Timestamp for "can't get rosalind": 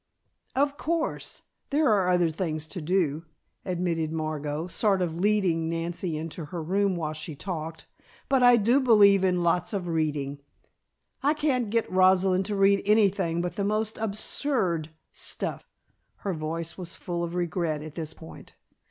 11.35-12.45